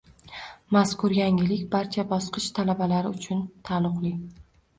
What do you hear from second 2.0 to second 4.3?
bosqich talabalari uchun taalluqli.